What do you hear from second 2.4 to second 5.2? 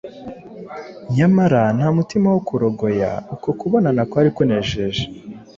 kurogoya uko kubonana kwari kunejeje